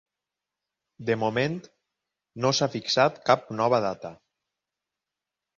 De 1.09 1.17
moment, 1.23 1.57
no 2.45 2.53
s’ha 2.61 2.71
fixat 2.77 3.23
cap 3.29 3.47
nova 3.61 3.81
data. 3.89 4.15